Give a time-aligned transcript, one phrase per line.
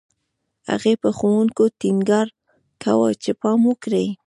[0.69, 2.27] هغې په ښوونکو ټینګار
[2.83, 4.07] کاوه چې پام وکړي